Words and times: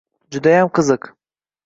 Judayam 0.35 0.71
qiziq. 0.79 1.07